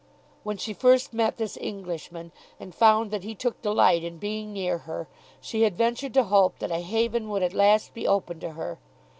[0.41, 4.79] When she first met this Englishman and found that he took delight in being near
[4.79, 5.07] her,
[5.39, 8.79] she had ventured to hope that a haven would at last be open to her.